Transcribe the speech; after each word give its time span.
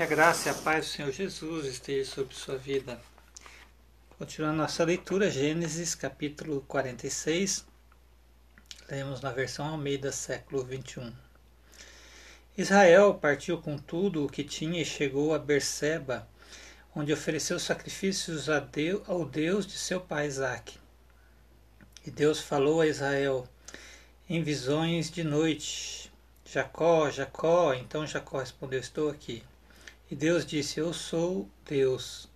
Que 0.00 0.04
a 0.04 0.06
graça 0.06 0.48
e 0.48 0.50
a 0.50 0.54
paz 0.54 0.86
do 0.86 0.92
Senhor 0.92 1.12
Jesus 1.12 1.66
esteja 1.66 2.10
sobre 2.10 2.34
sua 2.34 2.56
vida. 2.56 2.98
Continuando 4.16 4.56
nossa 4.56 4.82
leitura, 4.82 5.30
Gênesis 5.30 5.94
capítulo 5.94 6.64
46, 6.66 7.66
lemos 8.88 9.20
na 9.20 9.30
versão 9.30 9.66
Almeida, 9.66 10.10
século 10.10 10.64
21. 10.64 11.12
Israel 12.56 13.12
partiu 13.12 13.60
com 13.60 13.76
tudo 13.76 14.24
o 14.24 14.28
que 14.30 14.42
tinha 14.42 14.80
e 14.80 14.86
chegou 14.86 15.34
a 15.34 15.38
Berseba, 15.38 16.26
onde 16.96 17.12
ofereceu 17.12 17.58
sacrifícios 17.58 18.46
Deus, 18.72 19.02
ao 19.06 19.26
Deus 19.26 19.66
de 19.66 19.76
seu 19.76 20.00
pai 20.00 20.28
Isaque. 20.28 20.78
E 22.06 22.10
Deus 22.10 22.40
falou 22.40 22.80
a 22.80 22.86
Israel 22.86 23.46
em 24.30 24.42
visões 24.42 25.10
de 25.10 25.22
noite: 25.22 26.10
Jacó, 26.46 27.10
Jacó. 27.10 27.74
Então 27.74 28.06
Jacó 28.06 28.38
respondeu: 28.38 28.80
Estou 28.80 29.10
aqui. 29.10 29.44
E 30.10 30.16
Deus 30.16 30.44
disse: 30.44 30.80
Eu 30.80 30.92
sou 30.92 31.48
Deus, 31.64 32.28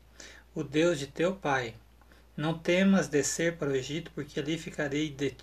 o 0.54 0.62
Deus 0.62 0.98
de 0.98 1.08
teu 1.08 1.34
pai. 1.34 1.74
Não 2.36 2.56
temas 2.56 3.08
descer 3.08 3.56
para 3.56 3.70
o 3.70 3.74
Egito, 3.74 4.10
porque 4.14 4.38
ali 4.38 4.56
ficarei 4.56 5.10
de, 5.10 5.36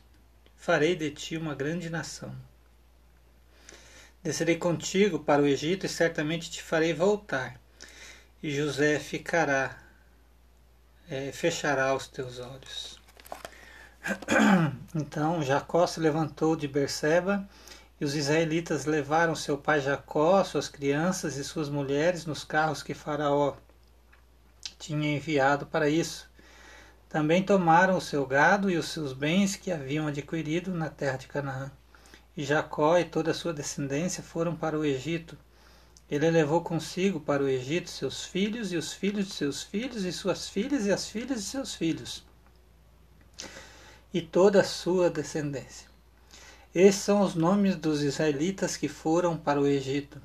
farei 0.55 0.95
de 0.95 1.11
ti 1.11 1.35
uma 1.35 1.53
grande 1.53 1.89
nação. 1.89 2.33
Descerei 4.23 4.55
contigo 4.57 5.19
para 5.19 5.41
o 5.41 5.47
Egito 5.47 5.85
e 5.85 5.89
certamente 5.89 6.49
te 6.49 6.61
farei 6.61 6.93
voltar. 6.93 7.59
E 8.41 8.49
José 8.49 8.99
ficará, 8.99 9.77
é, 11.09 11.31
fechará 11.31 11.93
os 11.93 12.07
teus 12.07 12.39
olhos. 12.39 12.99
Então 14.95 15.41
Jacó 15.41 15.87
se 15.87 15.99
levantou 15.99 16.55
de 16.55 16.67
Berseba 16.67 17.47
e 18.01 18.03
os 18.03 18.15
israelitas 18.15 18.85
levaram 18.85 19.35
seu 19.35 19.55
pai 19.55 19.79
Jacó, 19.79 20.43
suas 20.43 20.67
crianças 20.67 21.37
e 21.37 21.43
suas 21.43 21.69
mulheres 21.69 22.25
nos 22.25 22.43
carros 22.43 22.81
que 22.81 22.95
Faraó 22.95 23.53
tinha 24.79 25.15
enviado 25.15 25.67
para 25.67 25.87
isso. 25.87 26.27
Também 27.07 27.43
tomaram 27.43 27.95
o 27.95 28.01
seu 28.01 28.25
gado 28.25 28.71
e 28.71 28.75
os 28.75 28.87
seus 28.87 29.13
bens 29.13 29.55
que 29.55 29.71
haviam 29.71 30.07
adquirido 30.07 30.73
na 30.73 30.89
terra 30.89 31.17
de 31.17 31.27
Canaã. 31.27 31.71
E 32.35 32.43
Jacó 32.43 32.97
e 32.97 33.05
toda 33.05 33.29
a 33.29 33.35
sua 33.35 33.53
descendência 33.53 34.23
foram 34.23 34.55
para 34.55 34.79
o 34.79 34.83
Egito. 34.83 35.37
Ele 36.09 36.31
levou 36.31 36.61
consigo 36.61 37.19
para 37.19 37.43
o 37.43 37.47
Egito 37.47 37.91
seus 37.91 38.25
filhos 38.25 38.73
e 38.73 38.77
os 38.77 38.91
filhos 38.91 39.27
de 39.27 39.33
seus 39.33 39.61
filhos 39.61 40.05
e 40.05 40.11
suas 40.11 40.49
filhas 40.49 40.87
e 40.87 40.91
as 40.91 41.07
filhas 41.07 41.43
de 41.43 41.45
seus 41.45 41.75
filhos 41.75 42.25
e 44.13 44.21
toda 44.21 44.61
a 44.61 44.63
sua 44.63 45.09
descendência. 45.09 45.90
Esses 46.73 47.01
são 47.01 47.19
os 47.19 47.35
nomes 47.35 47.75
dos 47.75 48.01
israelitas 48.01 48.77
que 48.77 48.87
foram 48.87 49.35
para 49.35 49.59
o 49.59 49.67
Egito: 49.67 50.21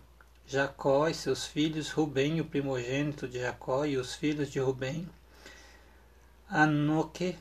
Jacó 0.47 1.09
e 1.09 1.15
seus 1.15 1.45
filhos, 1.45 1.91
Rubem, 1.91 2.41
o 2.41 2.45
primogênito 2.45 3.27
de 3.27 3.41
Jacó, 3.41 3.85
e 3.85 3.97
os 3.97 4.15
filhos 4.15 4.49
de 4.49 4.61
Rubem, 4.61 5.09
Anoque, 6.49 7.37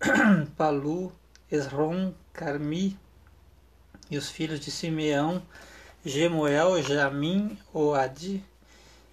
Palu, 0.56 1.12
Esrom, 1.52 2.14
Carmi, 2.32 2.98
e 4.10 4.16
os 4.16 4.30
filhos 4.30 4.60
de 4.60 4.70
Simeão, 4.70 5.42
Gemuel, 6.02 6.82
Jamim, 6.82 7.58
Oadi, 7.70 8.42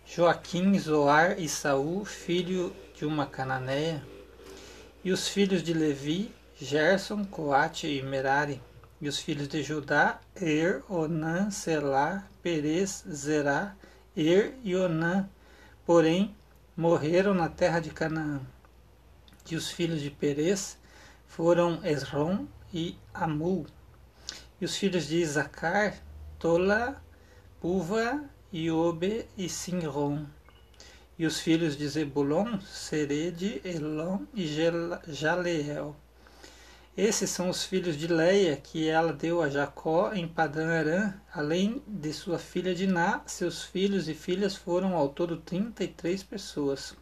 Joaquim, 0.07 0.79
Zoar 0.79 1.37
e 1.37 1.49
Saul, 1.49 2.05
filho 2.05 2.73
de 2.95 3.03
uma 3.03 3.25
cananeia, 3.25 4.01
e 5.03 5.11
os 5.11 5.27
filhos 5.27 5.61
de 5.61 5.73
Levi, 5.73 6.33
Gerson, 6.55 7.25
Coate 7.25 7.87
e 7.87 8.01
Merari, 8.01 8.61
e 9.03 9.07
os 9.09 9.19
filhos 9.19 9.49
de 9.49 9.61
Judá, 9.61 10.21
Er, 10.33 10.81
Onã, 10.87 11.51
Selá, 11.51 12.25
Perez, 12.41 13.03
Zerá, 13.11 13.75
Er 14.15 14.55
e 14.63 14.77
Onã, 14.77 15.29
porém 15.85 16.33
morreram 16.73 17.33
na 17.33 17.49
terra 17.49 17.81
de 17.81 17.89
Canaã. 17.89 18.39
E 19.51 19.57
os 19.57 19.69
filhos 19.69 19.99
de 19.99 20.09
Perez 20.09 20.77
foram 21.27 21.85
Esrom 21.85 22.47
e 22.73 22.97
Amul. 23.13 23.65
E 24.61 24.63
os 24.63 24.77
filhos 24.77 25.07
de 25.07 25.17
Isacar, 25.17 25.97
Tola, 26.39 27.03
Puva, 27.59 28.23
Iobe 28.53 29.27
e 29.37 29.49
Sinrom. 29.49 30.25
E 31.19 31.25
os 31.25 31.41
filhos 31.41 31.75
de 31.75 31.89
Zebulon, 31.89 32.61
Serede, 32.61 33.61
Elon 33.65 34.19
e 34.33 34.47
Jaleel. 35.09 35.93
Esses 36.95 37.31
são 37.31 37.49
os 37.49 37.63
filhos 37.63 37.97
de 37.97 38.05
Leia 38.05 38.55
que 38.55 38.87
ela 38.87 39.11
deu 39.11 39.41
a 39.41 39.49
Jacó 39.49 40.13
em 40.13 40.27
Padan 40.27 40.69
Aram, 40.69 41.13
além 41.33 41.81
de 41.87 42.13
sua 42.13 42.37
filha 42.37 42.75
Diná, 42.75 43.23
seus 43.25 43.63
filhos 43.63 44.07
e 44.07 44.13
filhas 44.13 44.55
foram 44.55 44.95
ao 44.95 45.09
todo 45.09 45.37
33 45.37 46.21
pessoas. 46.21 46.95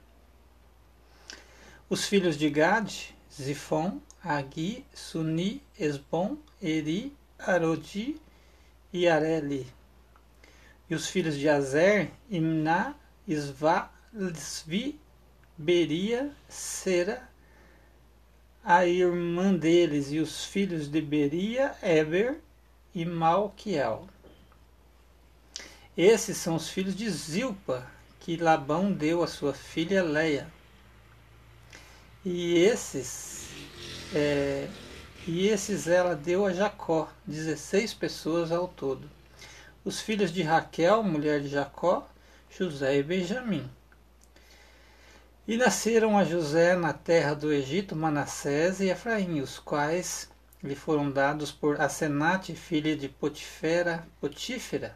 Os 1.89 2.05
filhos 2.05 2.37
de 2.37 2.49
Gad, 2.49 2.89
Zifon, 3.29 3.99
Agi, 4.23 4.85
Suni, 4.93 5.61
Esbon, 5.77 6.37
Eri, 6.61 7.13
Arodi 7.37 8.15
e 8.93 9.09
Areli. 9.09 9.67
E 10.89 10.95
os 10.95 11.07
filhos 11.07 11.35
de 11.35 11.49
Azer, 11.49 12.13
Imná, 12.29 12.95
Isva, 13.27 13.91
Svi, 14.35 14.97
Beria, 15.57 16.31
Sera, 16.47 17.29
a 18.63 18.85
irmã 18.85 19.53
deles 19.53 20.11
e 20.11 20.19
os 20.19 20.45
filhos 20.45 20.87
de 20.87 21.01
Beria, 21.01 21.75
Eber 21.81 22.39
e 22.93 23.05
Malquiel. 23.05 24.07
Esses 25.97 26.37
são 26.37 26.55
os 26.55 26.69
filhos 26.69 26.95
de 26.95 27.09
Zilpa, 27.09 27.85
que 28.19 28.37
Labão 28.37 28.93
deu 28.93 29.23
a 29.23 29.27
sua 29.27 29.53
filha 29.53 30.03
Leia. 30.03 30.47
E 32.23 32.55
esses, 32.55 33.49
é, 34.13 34.67
e 35.27 35.47
esses 35.47 35.87
ela 35.87 36.15
deu 36.15 36.45
a 36.45 36.53
Jacó, 36.53 37.11
16 37.25 37.95
pessoas 37.95 38.51
ao 38.51 38.67
todo. 38.67 39.09
Os 39.83 39.99
filhos 39.99 40.31
de 40.31 40.43
Raquel, 40.43 41.01
mulher 41.01 41.41
de 41.41 41.47
Jacó, 41.47 42.07
José 42.49 42.97
e 42.97 43.03
Benjamim. 43.03 43.67
E 45.47 45.57
nasceram 45.57 46.19
a 46.19 46.23
José 46.23 46.75
na 46.75 46.93
terra 46.93 47.33
do 47.33 47.51
Egito 47.51 47.95
Manassés 47.95 48.79
e 48.79 48.89
Efraim, 48.89 49.41
os 49.41 49.57
quais 49.57 50.29
lhe 50.63 50.75
foram 50.75 51.09
dados 51.09 51.51
por 51.51 51.81
Asenate, 51.81 52.55
filha 52.55 52.95
de 52.95 53.09
Potifera, 53.09 54.07
Potífera, 54.19 54.95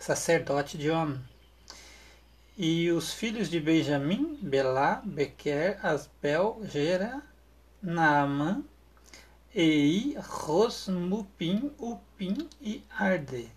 sacerdote 0.00 0.76
de 0.76 0.90
On. 0.90 1.16
E 2.58 2.90
os 2.90 3.12
filhos 3.12 3.48
de 3.48 3.60
Benjamim, 3.60 4.36
Belá, 4.42 5.00
Bequer, 5.04 5.78
Asbel, 5.80 6.60
Gera, 6.64 7.22
Naamã, 7.80 8.64
Ei, 9.54 10.16
Ros, 10.18 10.88
Mupim, 10.88 11.70
Upim 11.78 12.48
e 12.60 12.84
Arde. 12.90 13.52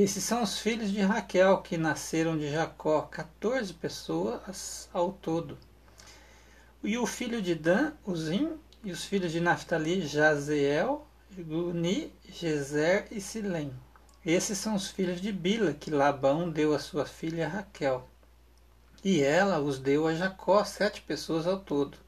Esses 0.00 0.22
são 0.22 0.44
os 0.44 0.60
filhos 0.60 0.92
de 0.92 1.00
Raquel 1.00 1.58
que 1.60 1.76
nasceram 1.76 2.38
de 2.38 2.48
Jacó, 2.52 3.02
14 3.02 3.74
pessoas 3.74 4.88
ao 4.92 5.12
todo. 5.12 5.58
E 6.84 6.96
o 6.96 7.04
filho 7.04 7.42
de 7.42 7.56
Dan, 7.56 7.94
Uzim, 8.06 8.60
e 8.84 8.92
os 8.92 9.04
filhos 9.04 9.32
de 9.32 9.40
Naphtali, 9.40 10.06
Jazeel, 10.06 11.04
Guni, 11.36 12.12
Gezer 12.32 13.08
e 13.10 13.20
Silém. 13.20 13.72
Esses 14.24 14.56
são 14.58 14.76
os 14.76 14.88
filhos 14.88 15.20
de 15.20 15.32
Bila, 15.32 15.74
que 15.74 15.90
Labão 15.90 16.48
deu 16.48 16.76
a 16.76 16.78
sua 16.78 17.04
filha 17.04 17.48
Raquel. 17.48 18.08
E 19.02 19.20
ela 19.20 19.58
os 19.58 19.80
deu 19.80 20.06
a 20.06 20.14
Jacó, 20.14 20.62
sete 20.62 21.02
pessoas 21.02 21.44
ao 21.44 21.58
todo. 21.58 21.98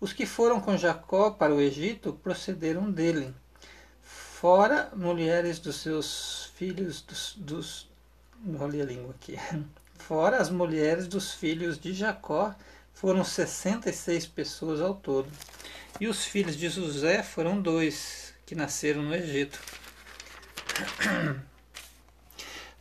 Os 0.00 0.12
que 0.12 0.24
foram 0.24 0.60
com 0.60 0.76
Jacó 0.76 1.32
para 1.32 1.52
o 1.52 1.60
Egito 1.60 2.12
procederam 2.12 2.88
dele 2.88 3.34
fora 4.42 4.90
mulheres 4.96 5.60
dos 5.60 5.76
seus 5.76 6.50
filhos 6.56 7.00
dos, 7.00 7.34
dos 7.36 7.88
li 8.44 8.82
a 8.82 8.84
língua 8.84 9.14
aqui. 9.14 9.38
Fora 9.94 10.38
as 10.38 10.50
mulheres 10.50 11.06
dos 11.06 11.32
filhos 11.32 11.78
de 11.78 11.94
Jacó, 11.94 12.52
foram 12.92 13.22
66 13.22 14.26
pessoas 14.26 14.80
ao 14.80 14.96
todo. 14.96 15.30
E 16.00 16.08
os 16.08 16.24
filhos 16.24 16.56
de 16.56 16.68
José 16.68 17.22
foram 17.22 17.62
dois, 17.62 18.34
que 18.44 18.56
nasceram 18.56 19.02
no 19.02 19.14
Egito. 19.14 19.60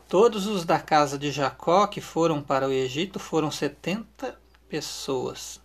Todos 0.09 0.47
os 0.47 0.65
da 0.65 0.79
casa 0.79 1.15
de 1.15 1.29
Jacó 1.29 1.85
que 1.85 2.01
foram 2.01 2.41
para 2.41 2.67
o 2.67 2.71
Egito 2.71 3.19
foram 3.19 3.51
70 3.51 4.35
pessoas. 4.67 5.61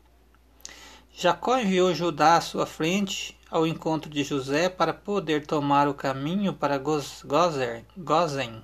Jacó 1.14 1.58
enviou 1.58 1.94
Judá 1.94 2.36
à 2.36 2.42
sua 2.42 2.66
frente 2.66 3.35
ao 3.50 3.66
encontro 3.66 4.10
de 4.10 4.24
José 4.24 4.68
para 4.68 4.92
poder 4.92 5.46
tomar 5.46 5.88
o 5.88 5.94
caminho 5.94 6.52
para 6.52 6.78
Gozen. 6.78 8.62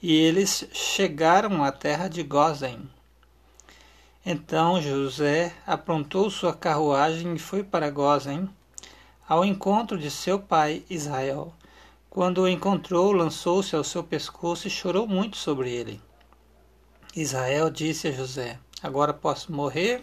E 0.00 0.12
eles 0.12 0.68
chegaram 0.72 1.64
à 1.64 1.72
terra 1.72 2.08
de 2.08 2.22
Gozen. 2.22 2.88
Então 4.24 4.80
José 4.82 5.54
aprontou 5.66 6.30
sua 6.30 6.52
carruagem 6.52 7.34
e 7.34 7.38
foi 7.38 7.64
para 7.64 7.90
Gozen, 7.90 8.48
ao 9.26 9.44
encontro 9.44 9.98
de 9.98 10.10
seu 10.10 10.38
pai 10.38 10.84
Israel. 10.90 11.52
Quando 12.10 12.42
o 12.42 12.48
encontrou, 12.48 13.12
lançou-se 13.12 13.74
ao 13.74 13.84
seu 13.84 14.02
pescoço 14.02 14.66
e 14.66 14.70
chorou 14.70 15.06
muito 15.06 15.36
sobre 15.36 15.70
ele. 15.70 16.00
Israel 17.16 17.70
disse 17.70 18.08
a 18.08 18.12
José: 18.12 18.58
Agora 18.82 19.12
posso 19.12 19.52
morrer, 19.52 20.02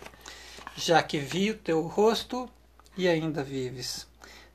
já 0.76 1.02
que 1.04 1.18
vi 1.18 1.52
o 1.52 1.58
teu 1.58 1.82
rosto 1.82 2.50
e 2.98 3.08
ainda 3.08 3.44
vives. 3.44 4.08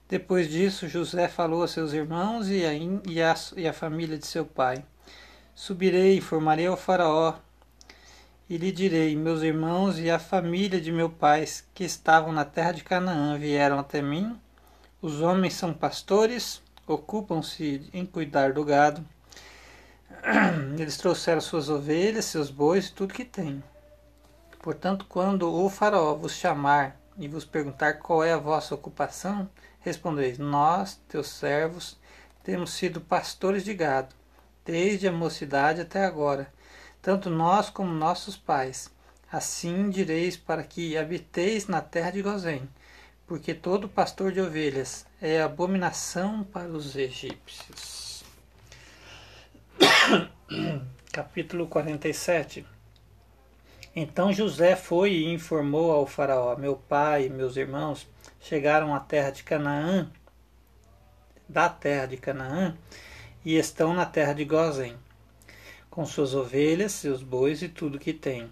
Depois 0.09 0.51
disso, 0.51 0.89
José 0.89 1.29
falou 1.29 1.63
a 1.63 1.69
seus 1.69 1.93
irmãos 1.93 2.49
e 2.49 2.65
a, 2.65 2.75
e 2.75 3.23
a, 3.23 3.35
e 3.57 3.69
a 3.69 3.73
família 3.73 4.19
de 4.19 4.27
seu 4.27 4.45
pai: 4.45 4.85
Subirei 5.55 6.21
e 6.21 6.67
ao 6.67 6.77
Faraó, 6.77 7.35
e 8.49 8.57
lhe 8.57 8.73
direi: 8.73 9.15
Meus 9.15 9.43
irmãos 9.43 9.99
e 9.99 10.11
a 10.11 10.19
família 10.19 10.81
de 10.81 10.91
meu 10.91 11.09
pai, 11.09 11.45
que 11.73 11.85
estavam 11.85 12.33
na 12.33 12.45
terra 12.45 12.73
de 12.73 12.83
Canaã, 12.83 13.39
vieram 13.39 13.79
até 13.79 14.03
mim. 14.03 14.37
Os 15.01 15.21
homens 15.21 15.55
são 15.55 15.73
pastores, 15.73 16.61
ocupam-se 16.87 17.89
em 17.95 18.05
cuidar 18.05 18.53
do 18.53 18.65
gado. 18.65 19.07
Eles 20.77 20.97
trouxeram 20.97 21.41
suas 21.41 21.69
ovelhas, 21.69 22.25
seus 22.25 22.51
bois 22.51 22.89
e 22.89 22.93
tudo 22.93 23.15
que 23.15 23.25
têm. 23.25 23.63
Portanto, 24.61 25.07
quando 25.09 25.51
o 25.51 25.71
Faraó 25.71 26.15
vos 26.17 26.33
chamar 26.33 27.00
e 27.21 27.29
vos 27.29 27.45
perguntar 27.45 27.95
qual 27.99 28.25
é 28.25 28.33
a 28.33 28.39
vossa 28.39 28.75
ocupação, 28.75 29.49
respondeis: 29.81 30.39
Nós, 30.39 30.99
teus 31.07 31.29
servos, 31.29 31.99
temos 32.43 32.71
sido 32.73 32.99
pastores 33.01 33.63
de 33.63 33.75
gado, 33.75 34.15
desde 34.65 35.07
a 35.07 35.13
mocidade 35.13 35.83
até 35.83 36.03
agora, 36.03 36.51
tanto 37.03 37.29
nós 37.29 37.69
como 37.69 37.93
nossos 37.93 38.37
pais. 38.37 38.91
Assim 39.31 39.91
direis 39.91 40.37
para 40.37 40.65
que 40.65 40.97
habiteis 40.97 41.69
na 41.69 41.81
terra 41.81 42.11
de 42.11 42.23
Gozém, 42.23 42.69
porque 43.27 43.55
todo 43.55 43.89
pastor 43.89 44.33
de 44.33 44.41
ovelhas 44.41 45.07
é 45.21 45.41
abominação 45.41 46.43
para 46.43 46.69
os 46.69 46.97
egípcios. 46.97 48.25
Capítulo 51.13 51.67
47 51.69 52.67
Então 53.95 54.33
José 54.33 54.77
foi 54.77 55.13
e 55.13 55.33
informou 55.33 55.91
ao 55.91 56.07
faraó, 56.07 56.57
meu 56.57 56.77
pai 56.77 57.27
e 57.27 57.29
meus 57.29 57.57
irmãos 57.57 58.07
chegaram 58.39 58.95
à 58.95 59.01
terra 59.01 59.31
de 59.31 59.43
Canaã, 59.43 60.09
da 61.49 61.69
terra 61.69 62.07
de 62.07 62.17
Canaã, 62.17 62.77
e 63.45 63.57
estão 63.57 63.93
na 63.93 64.07
terra 64.07 64.33
de 64.33 64.45
Gozém, 64.45 64.97
com 65.91 66.07
suas 66.07 66.35
ovelhas, 66.35 66.93
seus 66.93 67.21
bois 67.21 67.63
e 67.63 67.69
tudo 67.69 67.99
que 67.99 68.13
tem. 68.13 68.49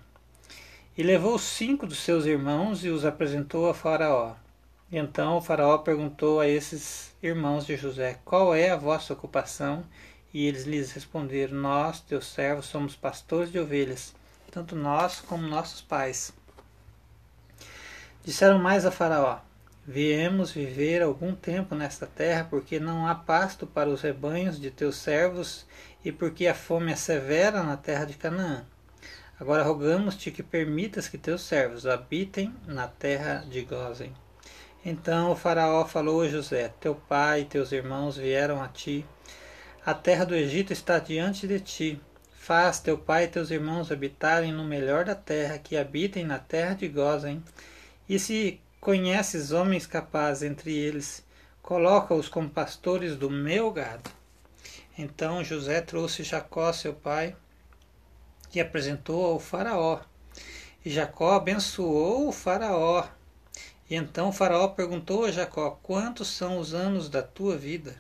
E 0.96 1.04
levou 1.04 1.38
cinco 1.38 1.86
dos 1.86 1.98
seus 1.98 2.26
irmãos 2.26 2.84
e 2.84 2.88
os 2.88 3.04
apresentou 3.04 3.70
a 3.70 3.74
Faraó. 3.74 4.34
Então 4.90 5.36
o 5.36 5.40
Faraó 5.40 5.78
perguntou 5.78 6.40
a 6.40 6.48
esses 6.48 7.14
irmãos 7.22 7.64
de 7.64 7.76
José: 7.76 8.18
Qual 8.24 8.52
é 8.52 8.70
a 8.70 8.76
vossa 8.76 9.12
ocupação? 9.12 9.84
E 10.34 10.46
eles 10.46 10.64
lhes 10.64 10.90
responderam: 10.90 11.56
Nós, 11.56 12.00
teus 12.00 12.26
servos, 12.26 12.66
somos 12.66 12.96
pastores 12.96 13.52
de 13.52 13.60
ovelhas, 13.60 14.12
tanto 14.50 14.74
nós 14.74 15.20
como 15.20 15.46
nossos 15.46 15.80
pais. 15.80 16.32
Disseram 18.24 18.58
mais 18.58 18.84
a 18.84 18.90
Faraó: 18.90 19.40
Viemos 19.86 20.50
viver 20.50 21.00
algum 21.00 21.34
tempo 21.34 21.74
nesta 21.74 22.06
terra, 22.06 22.46
porque 22.50 22.78
não 22.78 23.06
há 23.06 23.14
pasto 23.14 23.66
para 23.66 23.88
os 23.88 24.02
rebanhos 24.02 24.60
de 24.60 24.70
teus 24.70 24.96
servos 24.96 25.66
e 26.04 26.12
porque 26.12 26.46
a 26.46 26.54
fome 26.54 26.92
é 26.92 26.96
severa 26.96 27.62
na 27.62 27.76
terra 27.76 28.04
de 28.04 28.14
Canaã. 28.14 28.66
Agora 29.40 29.62
rogamos-te 29.62 30.30
que 30.30 30.42
permitas 30.42 31.08
que 31.08 31.16
teus 31.16 31.42
servos 31.42 31.86
habitem 31.86 32.54
na 32.66 32.88
terra 32.88 33.44
de 33.48 33.62
Gozem. 33.62 34.12
Então 34.84 35.32
o 35.32 35.36
faraó 35.36 35.86
falou 35.86 36.22
a 36.22 36.28
José: 36.28 36.72
Teu 36.80 36.94
pai 36.94 37.40
e 37.40 37.44
teus 37.46 37.72
irmãos 37.72 38.16
vieram 38.16 38.62
a 38.62 38.68
ti. 38.68 39.06
A 39.86 39.94
terra 39.94 40.26
do 40.26 40.34
Egito 40.34 40.72
está 40.72 40.98
diante 40.98 41.46
de 41.46 41.60
ti. 41.60 42.00
Faz 42.48 42.80
teu 42.80 42.96
pai 42.96 43.24
e 43.24 43.28
teus 43.28 43.50
irmãos 43.50 43.92
habitarem 43.92 44.52
no 44.52 44.64
melhor 44.64 45.04
da 45.04 45.14
terra, 45.14 45.58
que 45.58 45.76
habitem 45.76 46.24
na 46.24 46.38
terra 46.38 46.72
de 46.72 46.88
Gozem. 46.88 47.44
E 48.08 48.18
se 48.18 48.58
Conheces 48.80 49.52
homens 49.52 49.86
capazes 49.86 50.44
entre 50.44 50.74
eles, 50.74 51.22
coloca-os 51.60 52.26
como 52.26 52.48
pastores 52.48 53.16
do 53.16 53.28
meu 53.28 53.70
gado. 53.70 54.08
Então 54.96 55.44
José 55.44 55.82
trouxe 55.82 56.22
Jacó, 56.22 56.72
seu 56.72 56.94
pai, 56.94 57.36
e 58.54 58.58
apresentou 58.58 59.26
ao 59.26 59.38
Faraó. 59.38 60.00
E 60.82 60.88
Jacó 60.88 61.34
abençoou 61.34 62.28
o 62.28 62.32
Faraó. 62.32 63.06
E 63.90 63.94
então 63.94 64.30
o 64.30 64.32
Faraó 64.32 64.68
perguntou 64.68 65.26
a 65.26 65.30
Jacó: 65.30 65.78
Quantos 65.82 66.28
são 66.28 66.58
os 66.58 66.72
anos 66.72 67.10
da 67.10 67.22
tua 67.22 67.58
vida? 67.58 67.94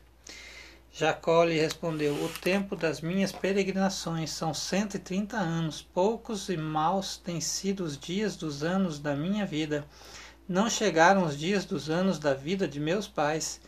Jacó 0.98 1.44
lhe 1.44 1.58
respondeu: 1.58 2.12
O 2.24 2.28
tempo 2.40 2.74
das 2.74 3.00
minhas 3.00 3.30
peregrinações 3.30 4.30
são 4.30 4.52
cento 4.52 4.96
e 4.96 4.98
trinta 4.98 5.36
anos. 5.36 5.80
Poucos 5.80 6.48
e 6.48 6.56
maus 6.56 7.16
têm 7.16 7.40
sido 7.40 7.84
os 7.84 7.96
dias 7.96 8.36
dos 8.36 8.64
anos 8.64 8.98
da 8.98 9.14
minha 9.14 9.46
vida 9.46 9.86
não 10.48 10.70
chegaram 10.70 11.24
os 11.26 11.36
dias 11.36 11.66
dos 11.66 11.90
anos 11.90 12.18
da 12.18 12.32
vida 12.32 12.66
de 12.66 12.80
meus 12.80 13.06
pais, 13.06 13.60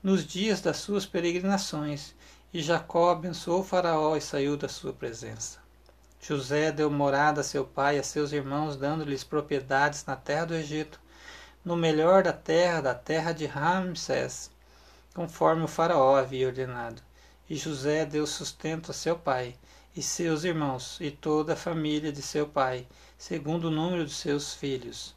nos 0.00 0.24
dias 0.24 0.60
das 0.60 0.76
suas 0.76 1.04
peregrinações, 1.04 2.14
e 2.54 2.62
Jacó 2.62 3.10
abençoou 3.10 3.64
Faraó 3.64 4.16
e 4.16 4.20
saiu 4.20 4.56
da 4.56 4.68
sua 4.68 4.92
presença. 4.92 5.58
José 6.20 6.70
deu 6.70 6.88
morada 6.92 7.40
a 7.40 7.44
seu 7.44 7.64
pai 7.64 7.96
e 7.96 7.98
a 7.98 8.04
seus 8.04 8.30
irmãos, 8.30 8.76
dando-lhes 8.76 9.24
propriedades 9.24 10.04
na 10.06 10.14
terra 10.14 10.44
do 10.44 10.54
Egito, 10.54 11.00
no 11.64 11.76
melhor 11.76 12.22
da 12.22 12.32
terra, 12.32 12.80
da 12.80 12.94
terra 12.94 13.32
de 13.32 13.44
Ramsés, 13.44 14.48
conforme 15.18 15.64
o 15.64 15.66
Faraó 15.66 16.14
havia 16.14 16.46
ordenado. 16.46 17.02
E 17.50 17.56
José 17.56 18.06
deu 18.06 18.24
sustento 18.24 18.92
a 18.92 18.94
seu 18.94 19.18
pai 19.18 19.56
e 19.96 20.00
seus 20.00 20.44
irmãos 20.44 20.96
e 21.00 21.10
toda 21.10 21.54
a 21.54 21.56
família 21.56 22.12
de 22.12 22.22
seu 22.22 22.46
pai, 22.46 22.86
segundo 23.18 23.64
o 23.64 23.70
número 23.72 24.06
de 24.06 24.12
seus 24.14 24.54
filhos. 24.54 25.16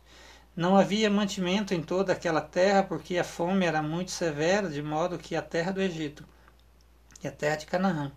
Não 0.56 0.76
havia 0.76 1.08
mantimento 1.08 1.76
em 1.76 1.84
toda 1.84 2.14
aquela 2.14 2.42
terra, 2.42 2.82
porque 2.82 3.16
a 3.20 3.24
fome 3.24 3.64
era 3.64 3.84
muito 3.84 4.10
severa, 4.10 4.68
de 4.68 4.82
modo 4.82 5.20
que 5.20 5.36
a 5.36 5.42
terra 5.42 5.72
do 5.72 5.80
Egito 5.80 6.26
e 7.24 7.28
a 7.28 7.32
terra 7.32 7.58
de 7.58 7.68
Canaã 7.68 8.12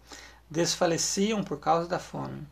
desfaleciam 0.50 1.44
por 1.44 1.60
causa 1.60 1.86
da 1.86 1.98
fome. 1.98 2.48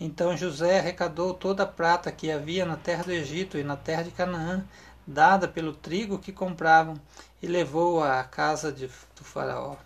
Então 0.00 0.36
José 0.36 0.80
arrecadou 0.80 1.34
toda 1.34 1.62
a 1.62 1.66
prata 1.66 2.10
que 2.10 2.32
havia 2.32 2.66
na 2.66 2.76
terra 2.76 3.04
do 3.04 3.12
Egito 3.12 3.56
e 3.56 3.62
na 3.62 3.76
terra 3.76 4.02
de 4.02 4.10
Canaã, 4.10 4.64
dada 5.06 5.46
pelo 5.46 5.72
trigo 5.72 6.18
que 6.18 6.32
compravam, 6.32 7.00
e 7.42 7.46
levou-a 7.46 8.20
à 8.20 8.24
casa 8.24 8.72
de, 8.72 8.86
do 8.86 9.24
faraó. 9.24 9.76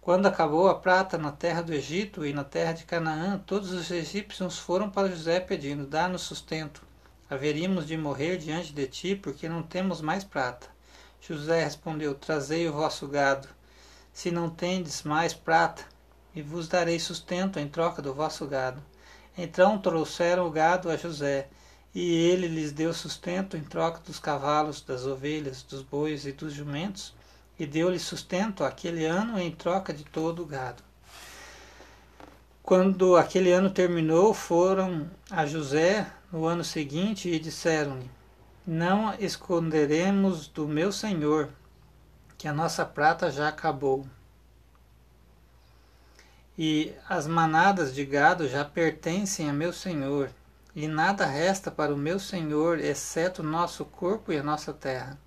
Quando 0.00 0.26
acabou 0.26 0.68
a 0.68 0.74
prata 0.74 1.18
na 1.18 1.32
terra 1.32 1.62
do 1.62 1.72
Egito 1.72 2.24
e 2.24 2.32
na 2.32 2.44
terra 2.44 2.72
de 2.72 2.84
Canaã, 2.84 3.42
todos 3.46 3.72
os 3.72 3.90
egípcios 3.90 4.58
foram 4.58 4.90
para 4.90 5.08
José 5.08 5.40
pedindo: 5.40 5.86
dá-nos 5.86 6.22
sustento 6.22 6.86
haveríamos 7.30 7.86
de 7.86 7.96
morrer 7.96 8.38
diante 8.38 8.72
de 8.72 8.86
ti, 8.86 9.14
porque 9.14 9.48
não 9.48 9.62
temos 9.62 10.00
mais 10.00 10.24
prata. 10.24 10.66
José 11.20 11.64
respondeu: 11.64 12.14
Trazei 12.14 12.68
o 12.68 12.72
vosso 12.72 13.06
gado, 13.06 13.48
se 14.12 14.30
não 14.30 14.48
tendes 14.48 15.02
mais 15.02 15.34
prata, 15.34 15.84
e 16.34 16.40
vos 16.40 16.68
darei 16.68 16.98
sustento 16.98 17.58
em 17.58 17.68
troca 17.68 18.00
do 18.00 18.14
vosso 18.14 18.46
gado. 18.46 18.82
Então 19.36 19.78
trouxeram 19.78 20.46
o 20.46 20.50
gado 20.50 20.90
a 20.90 20.96
José, 20.96 21.48
e 21.94 22.14
ele 22.14 22.46
lhes 22.46 22.72
deu 22.72 22.92
sustento 22.92 23.56
em 23.56 23.62
troca 23.62 24.00
dos 24.04 24.18
cavalos, 24.18 24.80
das 24.80 25.06
ovelhas, 25.06 25.62
dos 25.62 25.82
bois 25.82 26.26
e 26.26 26.32
dos 26.32 26.52
jumentos, 26.52 27.14
e 27.58 27.66
deu-lhe 27.66 27.98
sustento 27.98 28.62
aquele 28.62 29.04
ano 29.04 29.38
em 29.38 29.50
troca 29.50 29.92
de 29.92 30.04
todo 30.04 30.42
o 30.42 30.46
gado. 30.46 30.82
Quando 32.62 33.16
aquele 33.16 33.50
ano 33.50 33.70
terminou, 33.70 34.34
foram 34.34 35.10
a 35.30 35.46
José 35.46 36.06
no 36.30 36.44
ano 36.44 36.62
seguinte 36.62 37.28
e 37.28 37.38
disseram-lhe: 37.38 38.10
Não 38.66 39.14
esconderemos 39.18 40.46
do 40.48 40.68
meu 40.68 40.92
senhor, 40.92 41.48
que 42.36 42.46
a 42.46 42.52
nossa 42.52 42.84
prata 42.84 43.30
já 43.30 43.48
acabou. 43.48 44.06
E 46.56 46.92
as 47.08 47.26
manadas 47.26 47.94
de 47.94 48.04
gado 48.04 48.46
já 48.46 48.64
pertencem 48.64 49.48
a 49.48 49.52
meu 49.52 49.72
senhor, 49.72 50.30
e 50.74 50.86
nada 50.86 51.26
resta 51.26 51.70
para 51.70 51.94
o 51.94 51.98
meu 51.98 52.18
senhor, 52.18 52.78
exceto 52.78 53.42
nosso 53.42 53.84
corpo 53.84 54.32
e 54.32 54.38
a 54.38 54.42
nossa 54.42 54.72
terra. 54.72 55.18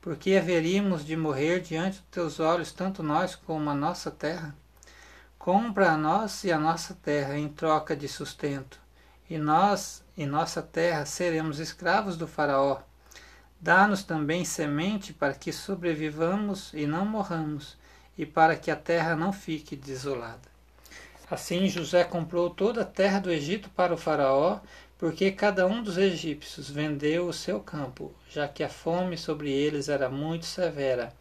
Porque 0.00 0.36
haveríamos 0.36 1.04
de 1.04 1.16
morrer 1.16 1.60
diante 1.60 1.98
dos 1.98 2.08
teus 2.10 2.40
olhos, 2.40 2.72
tanto 2.72 3.02
nós 3.02 3.34
como 3.34 3.70
a 3.70 3.74
nossa 3.74 4.10
terra? 4.10 4.54
Compra 5.38 5.92
a 5.92 5.96
nós 5.96 6.44
e 6.44 6.52
a 6.52 6.58
nossa 6.58 6.94
terra 6.94 7.36
em 7.36 7.48
troca 7.48 7.96
de 7.96 8.06
sustento, 8.08 8.78
e 9.28 9.38
nós 9.38 10.04
e 10.16 10.26
nossa 10.26 10.60
terra 10.60 11.06
seremos 11.06 11.58
escravos 11.58 12.16
do 12.16 12.28
Faraó. 12.28 12.80
Dá-nos 13.60 14.02
também 14.02 14.44
semente 14.44 15.12
para 15.12 15.34
que 15.34 15.52
sobrevivamos 15.52 16.70
e 16.74 16.86
não 16.86 17.06
morramos, 17.06 17.78
e 18.18 18.26
para 18.26 18.56
que 18.56 18.70
a 18.70 18.76
terra 18.76 19.16
não 19.16 19.32
fique 19.32 19.74
desolada. 19.74 20.51
Assim 21.30 21.68
José 21.68 22.04
comprou 22.04 22.50
toda 22.50 22.82
a 22.82 22.84
terra 22.84 23.18
do 23.18 23.30
Egito 23.30 23.70
para 23.70 23.94
o 23.94 23.96
Faraó, 23.96 24.60
porque 24.98 25.32
cada 25.32 25.66
um 25.66 25.82
dos 25.82 25.96
egípcios 25.96 26.70
vendeu 26.70 27.26
o 27.26 27.32
seu 27.32 27.58
campo, 27.58 28.14
já 28.30 28.46
que 28.46 28.62
a 28.62 28.68
fome 28.68 29.16
sobre 29.16 29.50
eles 29.50 29.88
era 29.88 30.08
muito 30.08 30.46
severa, 30.46 31.12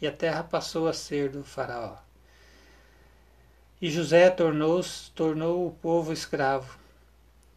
e 0.00 0.06
a 0.06 0.12
terra 0.12 0.42
passou 0.42 0.88
a 0.88 0.92
ser 0.92 1.30
do 1.30 1.44
Faraó. 1.44 1.96
E 3.80 3.90
José 3.90 4.28
tornou, 4.28 4.80
tornou 5.14 5.66
o 5.66 5.70
povo 5.70 6.12
escravo, 6.12 6.78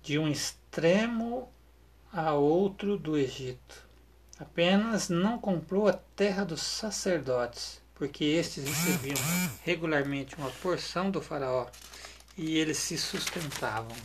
de 0.02 0.18
um 0.18 0.28
extremo 0.28 1.50
a 2.14 2.34
outro 2.34 2.98
do 2.98 3.18
Egito. 3.18 3.84
Apenas 4.40 5.10
não 5.10 5.38
comprou 5.38 5.88
a 5.88 5.94
terra 6.16 6.46
dos 6.46 6.62
sacerdotes, 6.62 7.82
porque 7.96 8.24
estes 8.24 8.66
recebiam 8.66 9.18
regularmente 9.64 10.36
uma 10.36 10.50
porção 10.50 11.12
do 11.12 11.22
Faraó 11.22 11.68
e 12.38 12.58
eles 12.58 12.78
se 12.78 12.98
sustentavam 12.98 13.96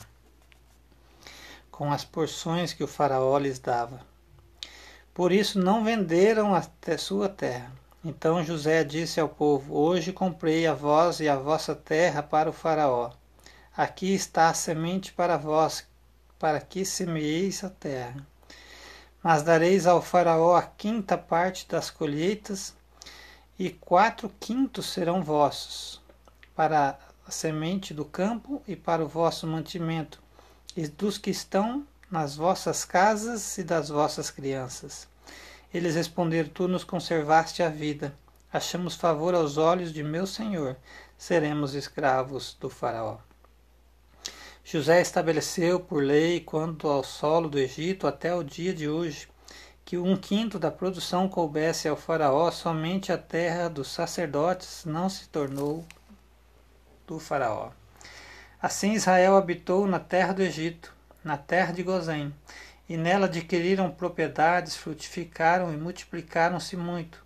com 1.79 1.93
as 1.93 2.05
porções 2.05 2.73
que 2.73 2.83
o 2.83 2.89
Faraó 2.89 3.39
lhes 3.39 3.61
dava. 3.61 4.01
Por 5.15 5.31
isso 5.31 5.61
não 5.61 5.85
venderam 5.85 6.53
até 6.53 6.99
sua 6.99 7.29
terra. 7.29 7.71
Então 8.05 8.43
José 8.43 8.83
disse 8.83 9.21
ao 9.21 9.29
povo: 9.29 9.77
Hoje 9.77 10.13
comprei 10.13 10.67
a 10.67 10.75
vós 10.75 11.21
e 11.21 11.29
a 11.29 11.37
vossa 11.37 11.77
terra 11.77 12.21
para 12.21 12.51
o 12.51 12.53
Faraó. 12.53 13.13
Aqui 13.77 14.13
está 14.13 14.49
a 14.49 14.55
semente 14.55 15.13
para 15.13 15.37
vós, 15.37 15.87
para 16.37 16.61
que 16.61 16.85
semeeis 16.85 17.63
a 17.63 17.71
terra. 17.71 18.27
Mas 19.23 19.45
dareis 19.45 19.87
ao 19.87 20.03
Faraó 20.03 20.57
a 20.57 20.63
quinta 20.63 21.17
parte 21.17 21.69
das 21.69 21.91
colheitas, 21.91 22.75
e 23.57 23.71
quatro 23.71 24.29
quintos 24.41 24.87
serão 24.87 25.23
vossos, 25.23 26.01
para 26.57 26.99
a 27.29 27.31
semente 27.31 27.93
do 27.93 28.07
campo 28.07 28.63
e 28.67 28.75
para 28.75 29.05
o 29.05 29.07
vosso 29.07 29.47
mantimento, 29.47 30.19
e 30.75 30.89
dos 30.89 31.19
que 31.19 31.29
estão 31.29 31.87
nas 32.11 32.35
vossas 32.35 32.87
casas 32.87 33.59
e 33.59 33.63
das 33.63 33.91
vossas 33.91 34.31
crianças. 34.31 35.07
Eles 35.73 35.95
responderam: 35.95 36.49
Tu 36.49 36.67
nos 36.67 36.85
conservaste 36.85 37.63
a 37.63 37.69
vida. 37.69 38.17
Achamos 38.51 38.95
favor 38.95 39.35
aos 39.35 39.59
olhos 39.59 39.93
de 39.93 40.03
meu 40.03 40.27
senhor. 40.27 40.75
Seremos 41.19 41.75
escravos 41.75 42.57
do 42.59 42.71
Faraó. 42.71 43.19
José 44.65 45.03
estabeleceu 45.03 45.79
por 45.79 46.03
lei 46.03 46.41
quanto 46.41 46.89
ao 46.89 47.05
solo 47.05 47.51
do 47.51 47.59
Egito 47.59 48.07
até 48.07 48.35
o 48.35 48.43
dia 48.43 48.73
de 48.73 48.89
hoje 48.89 49.29
que 49.85 49.99
um 49.99 50.17
quinto 50.17 50.59
da 50.59 50.71
produção 50.71 51.29
coubesse 51.29 51.89
ao 51.89 51.97
Faraó, 51.97 52.51
somente 52.51 53.13
a 53.13 53.17
terra 53.17 53.69
dos 53.69 53.89
sacerdotes 53.89 54.85
não 54.85 55.09
se 55.09 55.29
tornou 55.29 55.85
do 57.15 57.21
Faraó. 57.21 57.71
Assim 58.61 58.93
Israel 58.93 59.37
habitou 59.37 59.87
na 59.87 59.99
terra 59.99 60.33
do 60.33 60.43
Egito, 60.43 60.93
na 61.25 61.37
terra 61.37 61.73
de 61.73 61.83
Gozém, 61.83 62.35
e 62.89 62.97
nela 62.97 63.27
adquiriram 63.27 63.91
propriedades, 63.91 64.77
frutificaram 64.77 65.73
e 65.73 65.77
multiplicaram-se 65.77 66.77
muito. 66.77 67.25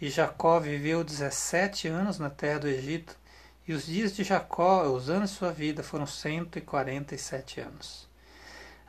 E 0.00 0.08
Jacó 0.08 0.58
viveu 0.58 1.04
dezessete 1.04 1.88
anos 1.88 2.18
na 2.18 2.30
terra 2.30 2.60
do 2.60 2.68
Egito, 2.68 3.16
e 3.66 3.72
os 3.72 3.84
dias 3.84 4.16
de 4.16 4.24
Jacó, 4.24 4.84
os 4.84 5.10
anos 5.10 5.30
de 5.30 5.36
sua 5.36 5.52
vida, 5.52 5.82
foram 5.82 6.06
cento 6.06 6.56
e 6.56 6.62
quarenta 6.62 7.14
e 7.14 7.18
sete 7.18 7.60
anos. 7.60 8.08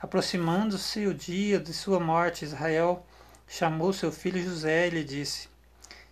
Aproximando-se 0.01 1.05
o 1.05 1.13
dia 1.13 1.59
de 1.59 1.73
sua 1.73 1.99
morte, 1.99 2.45
Israel 2.45 3.05
chamou 3.45 3.91
seu 3.91 4.11
filho 4.11 4.41
José 4.41 4.87
e 4.87 4.91
lhe 4.91 5.03
disse: 5.03 5.48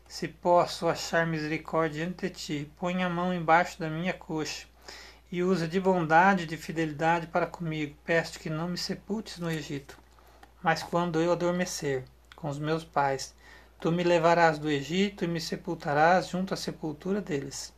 Se 0.08 0.26
posso 0.26 0.88
achar 0.88 1.28
misericórdia 1.28 2.08
ante 2.08 2.30
ti, 2.30 2.72
põe 2.80 3.04
a 3.04 3.10
mão 3.10 3.34
embaixo 3.34 3.78
da 3.78 3.90
minha 3.90 4.14
coxa 4.14 4.66
e 5.30 5.44
usa 5.44 5.68
de 5.68 5.82
bondade 5.82 6.44
e 6.44 6.48
de 6.48 6.56
fidelidade 6.56 7.28
para 7.28 7.46
comigo. 7.46 7.94
Peço 8.06 8.40
que 8.40 8.50
não 8.50 8.70
me 8.70 8.78
sepultes 8.78 9.38
no 9.38 9.52
Egito. 9.52 10.00
Mas 10.64 10.82
quando 10.82 11.20
eu 11.20 11.34
adormecer 11.34 12.06
com 12.38 12.48
os 12.48 12.58
meus 12.58 12.86
pais, 12.86 13.36
tu 13.82 13.92
me 13.92 14.02
levarás 14.02 14.58
do 14.58 14.70
Egito 14.70 15.26
e 15.26 15.28
me 15.28 15.42
sepultarás 15.42 16.30
junto 16.30 16.54
à 16.54 16.58
sepultura 16.58 17.20
deles. 17.20 17.74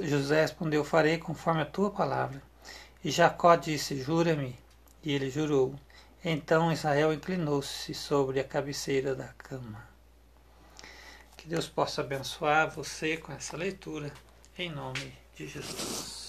José 0.00 0.40
respondeu: 0.40 0.82
Farei 0.82 1.18
conforme 1.18 1.60
a 1.60 1.66
tua 1.66 1.90
palavra. 1.90 2.42
E 3.04 3.10
Jacó 3.10 3.54
disse: 3.54 4.00
Jura-me. 4.00 4.58
E 5.02 5.12
ele 5.12 5.28
jurou. 5.28 5.74
Então 6.24 6.72
Israel 6.72 7.12
inclinou-se 7.12 7.92
sobre 7.92 8.40
a 8.40 8.44
cabeceira 8.44 9.14
da 9.14 9.28
cama. 9.28 9.89
Que 11.40 11.48
Deus 11.48 11.66
possa 11.66 12.02
abençoar 12.02 12.70
você 12.70 13.16
com 13.16 13.32
essa 13.32 13.56
leitura. 13.56 14.12
Em 14.58 14.68
nome 14.68 15.14
de 15.34 15.48
Jesus. 15.48 16.19